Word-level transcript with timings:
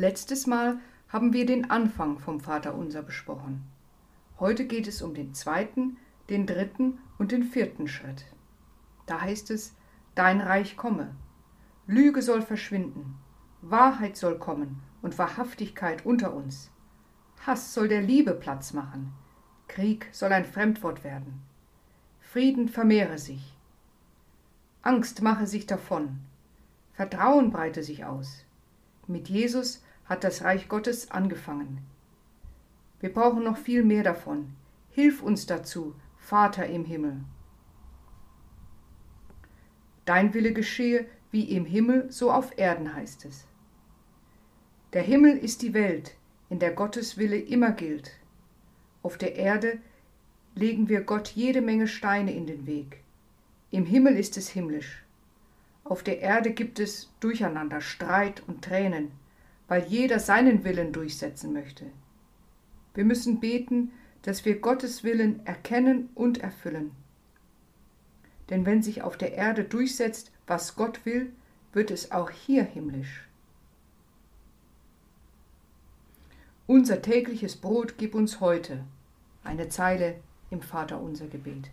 Letztes 0.00 0.46
Mal 0.46 0.78
haben 1.10 1.34
wir 1.34 1.44
den 1.44 1.70
Anfang 1.70 2.18
vom 2.18 2.40
Vater 2.40 2.74
unser 2.74 3.02
besprochen. 3.02 3.70
Heute 4.38 4.64
geht 4.64 4.88
es 4.88 5.02
um 5.02 5.12
den 5.12 5.34
zweiten, 5.34 5.98
den 6.30 6.46
dritten 6.46 7.00
und 7.18 7.32
den 7.32 7.42
vierten 7.42 7.86
Schritt. 7.86 8.24
Da 9.04 9.20
heißt 9.20 9.50
es, 9.50 9.76
Dein 10.14 10.40
Reich 10.40 10.78
komme, 10.78 11.14
Lüge 11.86 12.22
soll 12.22 12.40
verschwinden, 12.40 13.18
Wahrheit 13.60 14.16
soll 14.16 14.38
kommen 14.38 14.80
und 15.02 15.18
Wahrhaftigkeit 15.18 16.06
unter 16.06 16.32
uns. 16.32 16.70
Hass 17.44 17.74
soll 17.74 17.88
der 17.88 18.00
Liebe 18.00 18.32
Platz 18.32 18.72
machen, 18.72 19.12
Krieg 19.68 20.08
soll 20.12 20.32
ein 20.32 20.46
Fremdwort 20.46 21.04
werden. 21.04 21.42
Frieden 22.20 22.70
vermehre 22.70 23.18
sich. 23.18 23.54
Angst 24.80 25.20
mache 25.20 25.46
sich 25.46 25.66
davon. 25.66 26.20
Vertrauen 26.94 27.50
breite 27.50 27.82
sich 27.82 28.06
aus. 28.06 28.46
Mit 29.06 29.28
Jesus 29.28 29.82
hat 30.10 30.24
das 30.24 30.42
Reich 30.42 30.68
Gottes 30.68 31.12
angefangen. 31.12 31.78
Wir 32.98 33.14
brauchen 33.14 33.44
noch 33.44 33.56
viel 33.56 33.84
mehr 33.84 34.02
davon. 34.02 34.52
Hilf 34.90 35.22
uns 35.22 35.46
dazu, 35.46 35.94
Vater 36.18 36.66
im 36.66 36.84
Himmel. 36.84 37.20
Dein 40.04 40.34
Wille 40.34 40.52
geschehe 40.52 41.06
wie 41.30 41.44
im 41.44 41.64
Himmel, 41.64 42.10
so 42.10 42.32
auf 42.32 42.58
Erden 42.58 42.92
heißt 42.92 43.24
es. 43.24 43.46
Der 44.94 45.02
Himmel 45.02 45.36
ist 45.38 45.62
die 45.62 45.74
Welt, 45.74 46.16
in 46.48 46.58
der 46.58 46.72
Gottes 46.72 47.16
Wille 47.16 47.38
immer 47.38 47.70
gilt. 47.70 48.10
Auf 49.04 49.16
der 49.16 49.36
Erde 49.36 49.78
legen 50.56 50.88
wir 50.88 51.02
Gott 51.02 51.28
jede 51.28 51.60
Menge 51.60 51.86
Steine 51.86 52.34
in 52.34 52.48
den 52.48 52.66
Weg. 52.66 53.04
Im 53.70 53.86
Himmel 53.86 54.16
ist 54.16 54.36
es 54.36 54.48
himmlisch. 54.48 55.04
Auf 55.84 56.02
der 56.02 56.18
Erde 56.18 56.50
gibt 56.50 56.80
es 56.80 57.12
Durcheinander, 57.20 57.80
Streit 57.80 58.42
und 58.48 58.64
Tränen, 58.64 59.12
weil 59.70 59.84
jeder 59.84 60.18
seinen 60.18 60.64
Willen 60.64 60.92
durchsetzen 60.92 61.52
möchte. 61.52 61.86
Wir 62.92 63.04
müssen 63.04 63.38
beten, 63.38 63.92
dass 64.22 64.44
wir 64.44 64.58
Gottes 64.58 65.04
Willen 65.04 65.46
erkennen 65.46 66.08
und 66.16 66.38
erfüllen. 66.38 66.90
Denn 68.48 68.66
wenn 68.66 68.82
sich 68.82 69.02
auf 69.02 69.16
der 69.16 69.34
Erde 69.34 69.62
durchsetzt, 69.62 70.32
was 70.48 70.74
Gott 70.74 71.06
will, 71.06 71.32
wird 71.72 71.92
es 71.92 72.10
auch 72.10 72.30
hier 72.30 72.64
himmlisch. 72.64 73.28
Unser 76.66 77.00
tägliches 77.00 77.54
Brot 77.54 77.94
gib 77.96 78.16
uns 78.16 78.40
heute. 78.40 78.84
Eine 79.44 79.68
Zeile 79.68 80.16
im 80.50 80.62
Vater 80.62 81.00
unser 81.00 81.28
Gebet. 81.28 81.70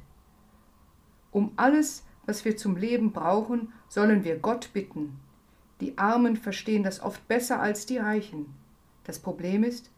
Um 1.31 1.52
alles, 1.56 2.06
was 2.28 2.45
wir 2.45 2.58
zum 2.58 2.78
Leben 2.78 3.12
brauchen, 3.12 3.73
sollen 3.90 4.23
wir 4.23 4.38
Gott 4.38 4.70
bitten. 4.72 5.20
Die 5.80 5.97
Armen 5.97 6.38
verstehen 6.38 6.83
das 6.83 7.02
oft 7.02 7.28
besser 7.28 7.61
als 7.61 7.86
die 7.86 7.97
Reichen. 7.97 8.53
Das 9.03 9.20
Problem 9.20 9.64
ist, 9.64 9.89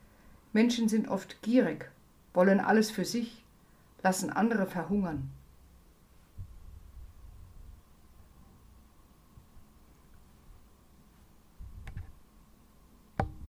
Menschen 0.52 0.89
sind 0.89 1.08
oft 1.08 1.41
gierig, 1.41 1.89
wollen 2.33 2.59
alles 2.59 2.91
für 2.91 3.05
sich, 3.05 3.44
lassen 4.03 4.30
andere 4.30 4.66
verhungern. 4.66 5.30